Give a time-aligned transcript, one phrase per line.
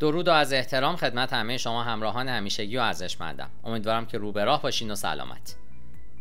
[0.00, 3.50] درود و از احترام خدمت همه شما همراهان همیشگی و ارزشمندم.
[3.64, 5.56] امیدوارم که رو به راه باشین و سلامت.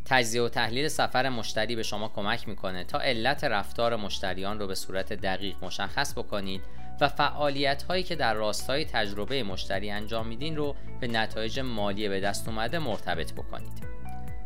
[0.05, 4.75] تجزیه و تحلیل سفر مشتری به شما کمک می‌کنه تا علت رفتار مشتریان رو به
[4.75, 6.61] صورت دقیق مشخص بکنید
[7.01, 12.19] و فعالیت هایی که در راستای تجربه مشتری انجام میدین رو به نتایج مالی به
[12.19, 14.02] دست اومده مرتبط بکنید.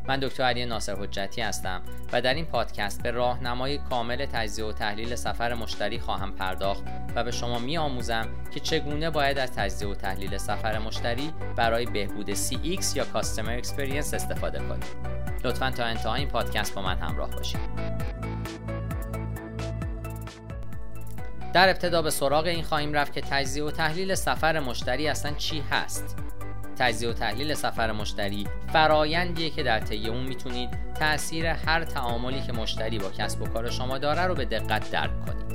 [0.08, 1.82] من دکتر علی ناصر حجتی هستم
[2.14, 6.84] و در این پادکست به راهنمای کامل تجزیه و تحلیل سفر مشتری خواهم پرداخت
[7.16, 11.86] و به شما می آموزم که چگونه باید از تجزیه و تحلیل سفر مشتری برای
[11.86, 14.86] بهبود CX یا Customer Experience استفاده کنید.
[15.44, 17.60] لطفا تا انتهای این پادکست با من همراه باشید.
[21.54, 25.64] در ابتدا به سراغ این خواهیم رفت که تجزیه و تحلیل سفر مشتری اصلا چی
[25.72, 26.27] هست
[26.80, 30.70] تجزیه و تحلیل سفر مشتری فرایندیه که در طی اون می‌تونید
[31.00, 35.26] تاثیر هر تعاملی که مشتری با کسب و کار شما داره رو به دقت درک
[35.26, 35.48] کنید.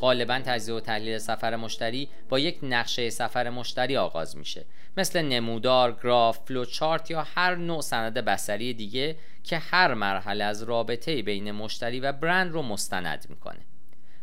[0.00, 4.64] غالبا تجزیه و تحلیل سفر مشتری با یک نقشه سفر مشتری آغاز میشه.
[4.96, 11.22] مثل نمودار، گراف، فلوچارت یا هر نوع سند بصری دیگه که هر مرحله از رابطه
[11.22, 13.60] بین مشتری و برند رو مستند می‌کنه.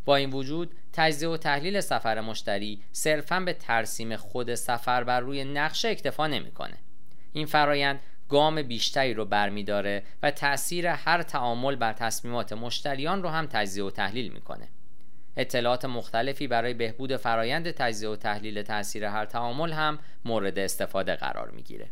[0.06, 5.44] با این وجود تجزیه و تحلیل سفر مشتری صرفا به ترسیم خود سفر بر روی
[5.44, 6.78] نقشه اکتفا نمی‌کنه.
[7.34, 13.46] این فرایند گام بیشتری رو برمیداره و تاثیر هر تعامل بر تصمیمات مشتریان رو هم
[13.46, 14.68] تجزیه و تحلیل می‌کنه.
[15.38, 21.52] اطلاعات مختلفی برای بهبود فرایند تجزیه و تحلیل تاثیر هر تعامل هم مورد استفاده قرار
[21.52, 21.90] می‌گیره.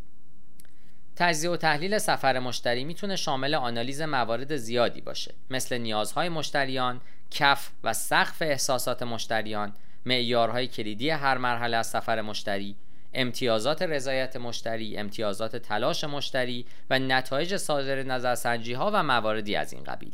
[1.16, 7.02] تجزیه و تحلیل سفر مشتری می‌تونه شامل آنالیز موارد زیادی باشه مثل نیازهای مشتریان،
[7.32, 9.74] کف و سقف احساسات مشتریان،
[10.06, 12.76] معیارهای کلیدی هر مرحله از سفر مشتری،
[13.14, 19.84] امتیازات رضایت مشتری، امتیازات تلاش مشتری و نتایج صادر نظرسنجی ها و مواردی از این
[19.84, 20.14] قبیل.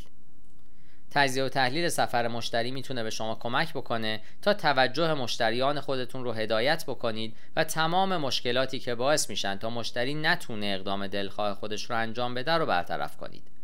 [1.12, 6.34] تجزیه و تحلیل سفر مشتری می‌تونه به شما کمک بکنه تا توجه مشتریان خودتون رو
[6.34, 11.98] هدایت بکنید و تمام مشکلاتی که باعث میشن تا مشتری نتونه اقدام دلخواه خودش رو
[11.98, 13.57] انجام بده رو برطرف کنید.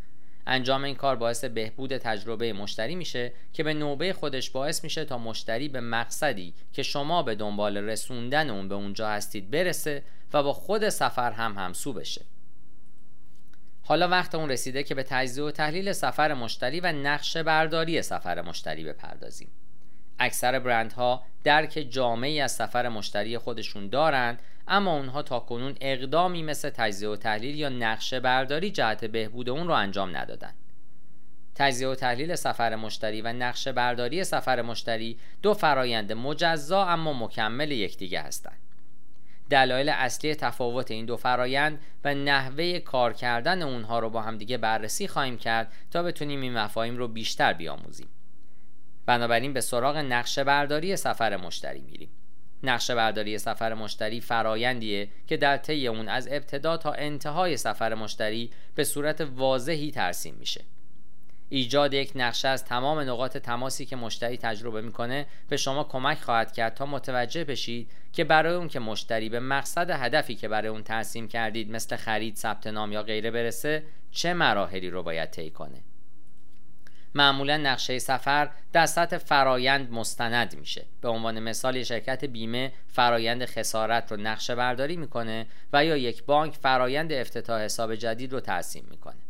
[0.47, 5.17] انجام این کار باعث بهبود تجربه مشتری میشه که به نوبه خودش باعث میشه تا
[5.17, 10.03] مشتری به مقصدی که شما به دنبال رسوندن اون به اونجا هستید برسه
[10.33, 12.21] و با خود سفر هم همسو بشه.
[13.83, 18.41] حالا وقت اون رسیده که به تجزیه و تحلیل سفر مشتری و نقشه برداری سفر
[18.41, 19.51] مشتری بپردازیم.
[20.19, 26.69] اکثر برندها درک جامعی از سفر مشتری خودشون دارند اما اونها تا کنون اقدامی مثل
[26.69, 30.53] تجزیه و تحلیل یا نقشه برداری جهت بهبود اون رو انجام ندادن.
[31.55, 37.71] تجزیه و تحلیل سفر مشتری و نقشه برداری سفر مشتری دو فرایند مجزا اما مکمل
[37.71, 38.59] یکدیگه هستند.
[39.49, 45.07] دلایل اصلی تفاوت این دو فرایند و نحوه کار کردن اونها رو با همدیگه بررسی
[45.07, 48.07] خواهیم کرد تا بتونیم این مفاهیم رو بیشتر بیاموزیم.
[49.05, 52.09] بنابراین به سراغ نقشه برداری سفر مشتری میریم.
[52.63, 58.49] نقشه برداری سفر مشتری فرایندیه که در طی اون از ابتدا تا انتهای سفر مشتری
[58.75, 60.61] به صورت واضحی ترسیم میشه.
[61.49, 66.53] ایجاد یک نقشه از تمام نقاط تماسی که مشتری تجربه می‌کنه به شما کمک خواهد
[66.53, 70.83] کرد تا متوجه بشید که برای اون که مشتری به مقصد هدفی که برای اون
[70.83, 75.81] ترسیم کردید مثل خرید، ثبت نام یا غیره برسه چه مراحلی رو باید طی کنه.
[77.15, 80.85] معمولا نقشه سفر در سطح فرایند مستند میشه.
[81.01, 86.53] به عنوان مثال شرکت بیمه فرایند خسارت رو نقشه برداری می‌کنه و یا یک بانک
[86.53, 89.21] فرایند افتتاح حساب جدید رو ترسیم می‌کنه.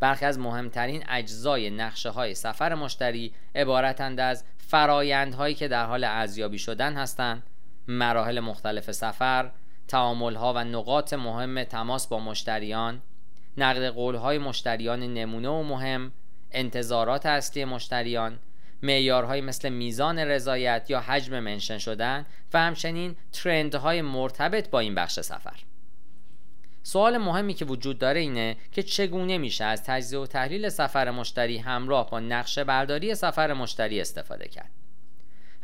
[0.00, 6.58] برخی از مهمترین اجزای نقشه های سفر مشتری عبارتند از فرایندهایی که در حال ارزیابی
[6.58, 7.42] شدن هستند
[7.88, 9.50] مراحل مختلف سفر
[9.88, 13.02] تعامل ها و نقاط مهم تماس با مشتریان
[13.56, 16.12] نقد قول های مشتریان نمونه و مهم
[16.50, 18.38] انتظارات اصلی مشتریان
[18.82, 25.20] معیارهایی مثل میزان رضایت یا حجم منشن شدن و همچنین ترندهای مرتبط با این بخش
[25.20, 25.60] سفر.
[26.82, 31.58] سوال مهمی که وجود داره اینه که چگونه میشه از تجزیه و تحلیل سفر مشتری
[31.58, 34.70] همراه با نقشه برداری سفر مشتری استفاده کرد.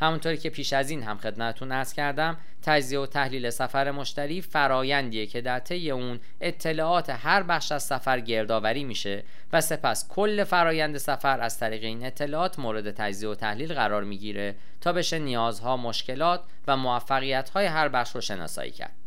[0.02, 5.26] همونطوری که پیش از این هم خدمتتون ارز کردم تجزیه و تحلیل سفر مشتری فرایندیه
[5.26, 10.98] که در طی اون اطلاعات هر بخش از سفر گردآوری میشه و سپس کل فرایند
[10.98, 16.40] سفر از طریق این اطلاعات مورد تجزیه و تحلیل قرار می‌گیره تا بشه نیازها مشکلات
[16.66, 19.01] و موفقیت‌های هر بخش رو شناسایی کرد.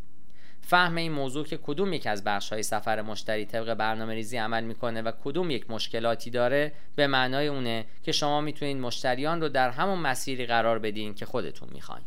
[0.67, 4.63] فهم این موضوع که کدوم یک از بخش های سفر مشتری طبق برنامه ریزی عمل
[4.63, 9.69] می‌کنه و کدوم یک مشکلاتی داره به معنای اونه که شما می‌تونید مشتریان رو در
[9.69, 12.05] همون مسیری قرار بدین که خودتون می‌خواین.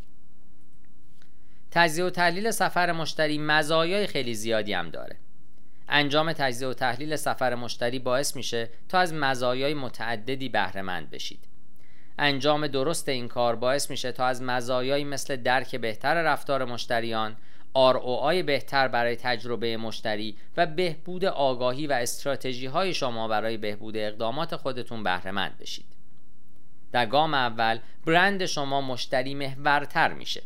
[1.71, 5.17] تجزیه و تحلیل سفر مشتری مزایای خیلی زیادی هم داره.
[5.89, 11.39] انجام تجزیه و تحلیل سفر مشتری باعث میشه تا از مزایای متعددی بهره مند بشید.
[12.17, 17.37] انجام درست این کار باعث میشه تا از مزایایی مثل درک بهتر رفتار مشتریان
[17.75, 24.55] ROI بهتر برای تجربه مشتری و بهبود آگاهی و استراتژی های شما برای بهبود اقدامات
[24.55, 25.85] خودتون بهرهمند بشید.
[26.91, 30.43] در گام اول برند شما مشتری محورتر میشه.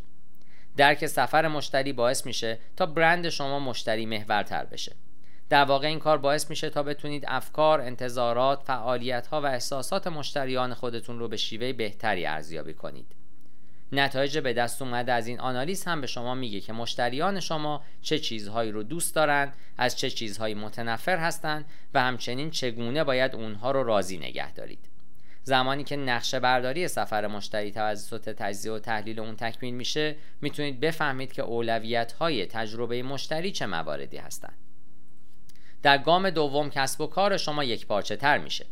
[0.77, 4.95] درک سفر مشتری باعث میشه تا برند شما مشتری محورتر بشه.
[5.49, 10.73] در واقع این کار باعث میشه تا بتونید افکار، انتظارات، فعالیت ها و احساسات مشتریان
[10.73, 13.15] خودتون رو به شیوه بهتری ارزیابی کنید.
[13.93, 18.19] نتایج به دست اومده از این آنالیز هم به شما میگه که مشتریان شما چه
[18.19, 23.83] چیزهایی رو دوست دارند از چه چیزهایی متنفر هستند و همچنین چگونه باید اونها رو
[23.83, 24.79] راضی نگه دارید.
[25.43, 31.31] زمانی که نقشه برداری سفر مشتری توسط تجزیه و تحلیل اون تکمیل میشه می‌تونید بفهمید
[31.31, 34.57] که اولویت های تجربه مشتری چه مواردی هستند
[35.83, 38.65] در گام دوم کسب و کار شما یک پارچه تر میشه.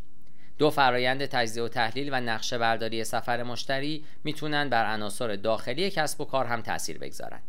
[0.57, 6.21] دو فرایند تجزیه و تحلیل و نقشه برداری سفر مشتری می‌تونن بر عناصر داخلی کسب
[6.21, 7.43] و کار هم تاثیر بگذارند.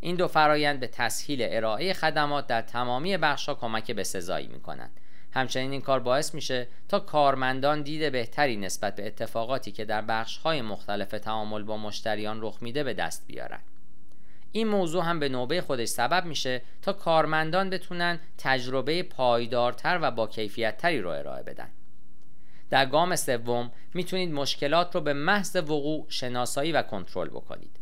[0.00, 5.00] این دو فرایند به تسهیل ارائه خدمات در تمامی بخشها کمک به سزایی می‌کنند.
[5.32, 10.62] همچنین این کار باعث میشه تا کارمندان دید بهتری نسبت به اتفاقاتی که در بخشهای
[10.62, 13.60] مختلف تعامل با مشتریان رخ میده به دست بیارن.
[14.52, 20.26] این موضوع هم به نوبه خودش سبب میشه تا کارمندان بتونن تجربه پایدارتر و با
[20.26, 21.68] کیفیتتری رو ارائه بدن.
[22.70, 27.76] در گام سوم می‌تونید مشکلات رو به محض وقوع شناسایی و کنترل بکنید.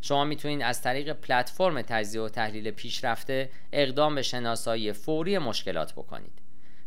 [0.00, 6.32] شما می‌تونید از طریق پلتفرم تجزیه و تحلیل پیشرفته اقدام به شناسایی فوری مشکلات بکنید.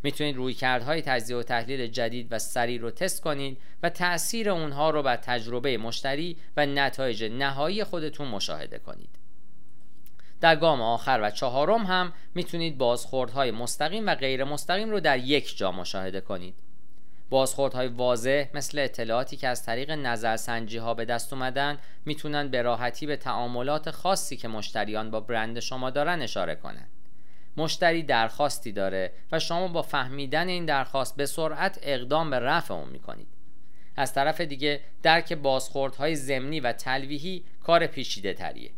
[0.04, 5.04] می‌تونید رویکردهای تجزیه و تحلیل جدید و سریع رو تست کنید و تأثیر اونها رو
[5.04, 9.10] بر تجربه مشتری و نتایج نهایی خودتون مشاهده کنید.
[10.42, 15.58] در گام آخر و چهارم هم می‌تونید بازخوردهای مستقیم و غیر مستقیم رو در یک
[15.58, 16.56] جا مشاهده کنید.
[17.36, 23.06] بازخوردهای واضح مثل اطلاعاتی که از طریق نظرسنجی ها به دست اومدن می‌تونن به راحتی
[23.06, 26.90] به تعاملات خاصی که مشتریان با برند شما دارن اشاره کنند.
[27.58, 32.90] مشتری درخواستی داره و شما با فهمیدن این درخواست به سرعت اقدام به رفع اون
[32.90, 33.28] می‌کنید.
[33.96, 38.72] از طرف دیگه درک بازخوردهای ضمنی و تلویحی کار پیچیده تریه.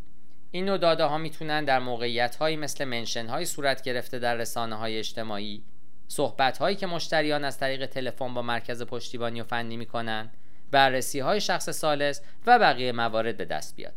[0.52, 4.76] این نوع داده ها می‌تونن در موقعیت هایی مثل منشن های صورت گرفته در رسانه
[4.76, 5.64] های اجتماعی
[6.08, 10.32] صحبت هایی که مشتریان از طریق تلفن با مرکز پشتیبانی و فنی می‌کنن
[10.72, 13.94] بررسی های شخص سالس و بقیه موارد به دست بیاد.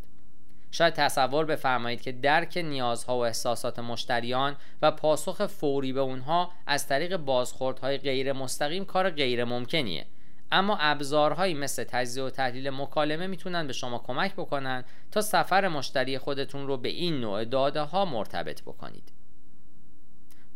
[0.70, 6.86] شاید تصور بفرمایید که درک نیازها و احساسات مشتریان و پاسخ فوری به اونها از
[6.86, 10.06] طریق بازخوردهای غیر مستقیم کار غیر ممکنیه.
[10.52, 16.18] اما ابزارهایی مثل تجزیه و تحلیل مکالمه می‌تونن به شما کمک بکنن تا سفر مشتری
[16.18, 19.12] خودتون رو به این نوع داده ها مرتبط بکنید.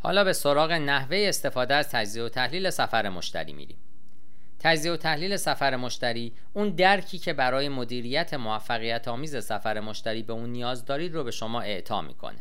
[0.05, 3.77] حالا به سراغ نحوه استفاده از تجزیه و تحلیل سفر مشتری میریم.
[4.59, 10.33] تجزیه و تحلیل سفر مشتری اون درکی که برای مدیریت موفقیت آمیز سفر مشتری به
[10.33, 12.39] اون نیاز دارید رو به شما اعطا می‌کنه.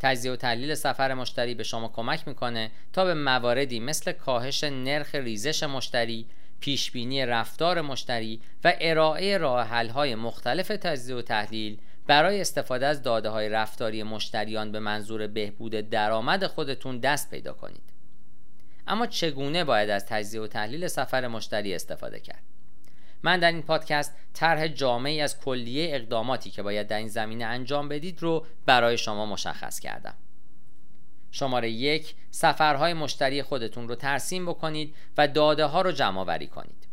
[0.00, 5.14] تجزیه و تحلیل سفر مشتری به شما کمک می‌کنه تا به مواردی مثل کاهش نرخ
[5.14, 6.26] ریزش مشتری
[6.60, 13.28] پیشبینی رفتار مشتری و ارائه راه های مختلف تجزیه و تحلیل برای استفاده از داده
[13.28, 17.82] های رفتاری مشتریان به منظور بهبود درآمد خودتون دست پیدا کنید.
[18.86, 22.42] اما چگونه باید از تجزیه و تحلیل سفر مشتری استفاده کرد؟
[23.22, 27.88] من در این پادکست طرح جامعی از کلیه اقداماتی که باید در این زمینه انجام
[27.88, 30.14] بدید رو برای شما مشخص کردم.
[31.30, 36.91] شماره یک سفرهای مشتری خودتون رو ترسیم بکنید و داده ها رو جمع کنید.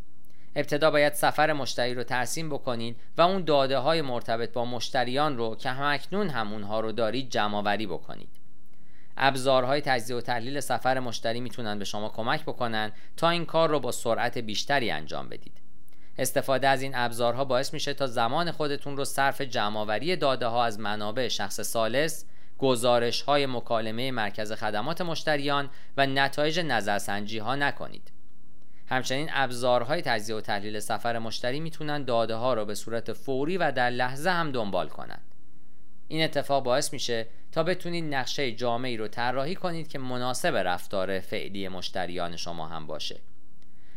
[0.56, 5.56] ابتدا باید سفر مشتری رو ترسیم بکنید و اون داده های مرتبط با مشتریان رو
[5.56, 8.30] که همکنون هم اونها رو دارید جمع آوری بکنید.
[9.18, 13.80] ابزارهای تجزیه و تحلیل سفر مشتری می‌تونن به شما کمک بکنن تا این کار رو
[13.80, 15.62] با سرعت بیشتری انجام بدید.
[16.18, 20.80] استفاده از این ابزارها باعث میشه تا زمان خودتون رو صرف جمعآوری داده ها از
[20.80, 22.26] منابع شخص سالس
[22.58, 28.12] گزارش های مکالمه مرکز خدمات مشتریان و نتایج نظرسنجی ها نکنید.
[28.90, 33.72] همچنین ابزارهای تجزیه و تحلیل سفر مشتری می‌تونن داده ها را به صورت فوری و
[33.72, 35.22] در لحظه هم دنبال کنند.
[36.08, 41.68] این اتفاق باعث میشه تا بتونید نقشه جامعی رو طراحی کنید که مناسب رفتار فعلی
[41.68, 43.20] مشتریان شما هم باشه.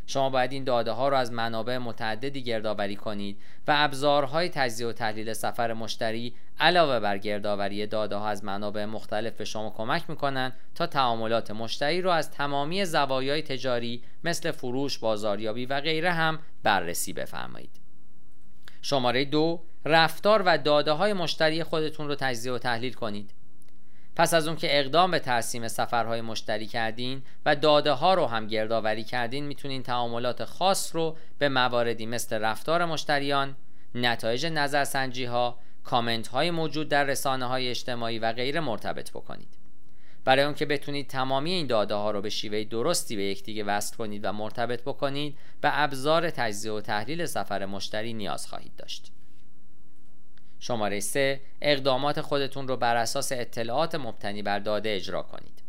[0.07, 4.93] شما باید این داده ها رو از منابع متعددی گردآوری کنید و ابزارهای تجزیه و
[4.93, 10.53] تحلیل سفر مشتری علاوه بر گردآوری داده ها از منابع مختلف به شما کمک می‌کنن
[10.75, 17.13] تا تعاملات مشتری رو از تمامی زوایای تجاری مثل فروش، بازاریابی و غیره هم بررسی
[17.13, 17.81] بفرمایید.
[18.83, 23.31] شماره دو رفتار و داده های مشتری خودتون رو تجزیه و تحلیل کنید.
[24.17, 28.47] پس از اون که اقدام به ترسیم سفرهای مشتری کردین و داده ها رو هم
[28.47, 33.57] گردآوری کردین می‌تونین تعاملات خاص رو به مواردی مثل رفتار مشتریان،
[33.95, 39.49] نتایج نظرسنجی ها، کامنت های موجود در رسانه های اجتماعی و غیره مرتبط بکنید.
[40.25, 43.97] برای اون که بتونید تمامی این داده ها رو به شیوه درستی به یکدیگه وصل
[43.97, 49.13] کنید و مرتبط بکنید به ابزار تجزیه و تحلیل سفر مشتری نیاز خواهید داشت.
[50.59, 55.62] شماره 3 اقدامات خودتون رو بر اساس اطلاعات مبتنی بر داده اجرا کنید.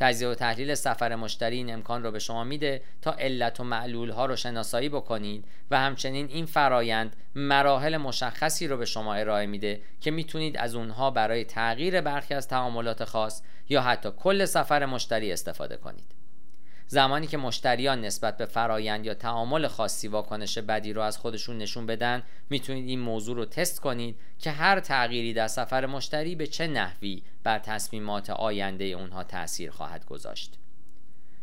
[0.00, 4.10] تجزیه و تحلیل سفر مشتری این امکان رو به شما میده تا علت و معلول
[4.10, 9.80] ها رو شناسایی بکنید و همچنین این فرایند مراحل مشخصی رو به شما ارائه میده
[10.00, 15.32] که می‌تونید از اونها برای تغییر برخی از تعاملات خاص یا حتی کل سفر مشتری
[15.32, 16.19] استفاده کنید.
[16.92, 21.86] زمانی که مشتریان نسبت به فرایند یا تعامل خاصی واکنش بدی رو از خودشون نشون
[21.86, 26.66] بدن می‌تونید این موضوع رو تست کنید که هر تغییری در سفر مشتری به چه
[26.66, 30.58] نحوی بر تصمیمات آینده اونها تاثیر خواهد گذاشت.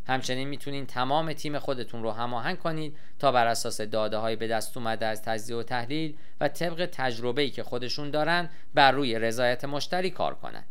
[0.07, 4.77] همچنین می‌تونید تمام تیم خودتون رو هماهنگ کنید تا بر اساس داده های به دست
[4.77, 10.09] اومده از تجزیه و تحلیل و طبق تجربه‌ای که خودشون دارن بر روی رضایت مشتری
[10.09, 10.65] کار کنند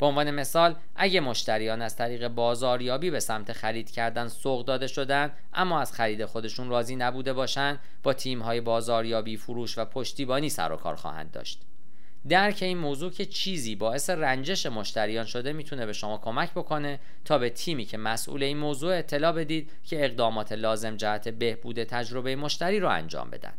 [0.00, 5.32] به عنوان مثال اگه مشتریان از طریق بازاریابی به سمت خرید کردن سوق داده شدن
[5.54, 10.72] اما از خرید خودشون راضی نبوده باشند با تیم های بازاریابی فروش و پشتیبانی سر
[10.72, 11.60] و کار خواهند داشت.
[12.28, 17.38] درک این موضوع که چیزی باعث رنجش مشتریان شده می‌تونه به شما کمک بکنه تا
[17.38, 22.80] به تیمی که مسئول این موضوع اطلاع بدید که اقدامات لازم جهت بهبود تجربه مشتری
[22.80, 23.52] رو انجام بدن.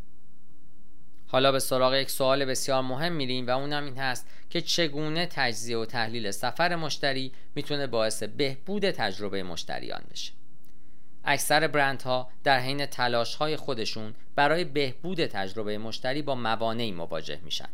[1.32, 5.78] حالا به سراغ یک سوال بسیار مهم میریم و اونم این هست که چگونه تجزیه
[5.78, 10.32] و تحلیل سفر مشتری می‌تونه باعث بهبود تجربه مشتریان بشه؟
[11.24, 17.68] اکثر برندها در حین تلاش های خودشون برای بهبود تجربه مشتری با موانعی مواجه میشن.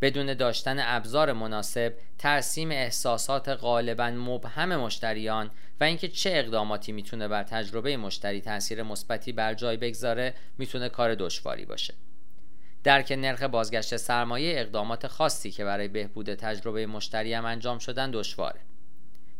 [0.00, 7.42] بدون داشتن ابزار مناسب ترسیم احساسات غالبا مبهم مشتریان و اینکه چه اقداماتی می‌تونه بر
[7.42, 11.94] تجربه مشتری تاثیر مثبتی بر جای بگذاره می‌تونه کار دشواری باشه.
[12.84, 18.60] درک نرخ بازگشت سرمایه اقدامات خاصی که برای بهبود تجربه مشتری هم انجام شدن دشواره.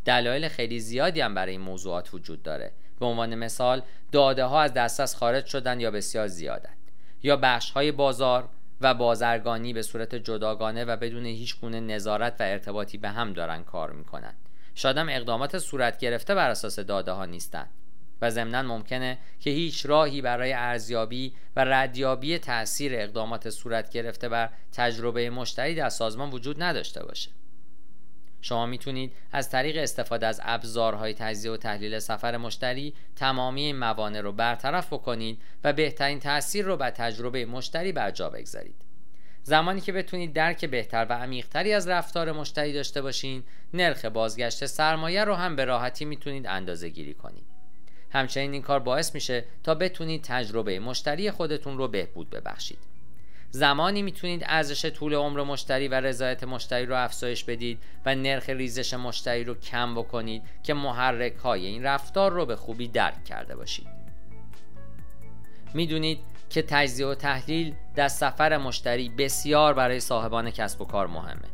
[0.04, 2.72] دلایل خیلی زیادی هم برای این موضوعات وجود داره.
[3.00, 3.82] به عنوان مثال
[4.12, 6.76] داده ها از دسترس خارج شدن یا بسیار زیادند
[7.22, 8.48] یا بخش های بازار
[8.80, 13.64] و بازرگانی به صورت جداگانه و بدون هیچ گونه نظارت و ارتباطی به هم دارن
[13.64, 14.34] کار می‌کنن.
[14.74, 17.70] شاید هم اقدامات صورت گرفته بر اساس داده ها نیستند
[18.23, 24.50] و ضمنا ممکنه که هیچ راهی برای ارزیابی و ردیابی تاثیر اقدامات صورت گرفته بر
[24.73, 27.30] تجربه مشتری در سازمان وجود نداشته باشه.
[28.40, 34.21] شما می‌تونید از طریق استفاده از ابزارهای تجزیه و تحلیل سفر مشتری تمامی این موانع
[34.21, 38.76] رو برطرف بکنید و بهترین تاثیر رو بر تجربه مشتری بر جا بگذارید.
[39.42, 43.44] زمانی که بتونید درک بهتر و عمیقتری از رفتار مشتری داشته باشین
[43.75, 47.53] نرخ بازگشت سرمایه رو هم به راحتی می‌تونید اندازه گیری کنید.
[48.14, 52.78] همچنین این کار باعث میشه تا بتونید تجربه مشتری خودتون رو بهبود ببخشید.
[53.50, 58.94] زمانی می‌تونید ارزش طول عمر مشتری و رضایت مشتری رو افزایش بدید و نرخ ریزش
[58.94, 63.87] مشتری رو کم بکنید که محرک های این رفتار رو به خوبی درک کرده باشید.
[65.75, 66.18] می‌دونید
[66.50, 71.53] که تجزیه و تحلیل در سفر مشتری بسیار برای صاحبان کسب و کار مهمه.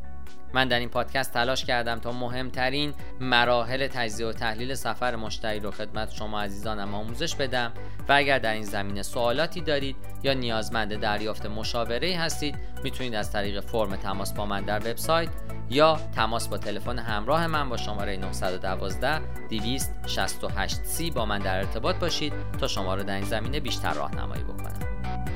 [0.54, 5.70] من در این پادکست تلاش کردم تا مهمترین مراحل تجزیه و تحلیل سفر مشتری رو
[5.70, 7.72] خدمت شما عزیزانم آموزش بدم
[8.08, 13.60] و اگر در این زمینه سوالاتی دارید یا نیازمند دریافت مشاوره هستید می‌تونید از طریق
[13.60, 15.28] فرم تماس با من در وبسایت
[15.70, 21.96] یا تماس با تلفن همراه من با شماره 912 268 سی با من در ارتباط
[21.96, 24.78] باشید تا شما رو در این زمینه بیشتر راهنمایی بکنم.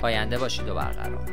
[0.03, 1.27] پاینده باشید و برقرار.